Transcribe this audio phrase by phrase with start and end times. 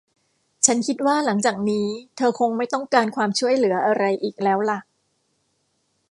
[0.65, 4.79] ฉันคิดว่าหลังจากนี้เธอคงไม่ต้องการความช่วยเหลืออะไรอีกแล้วล่ะ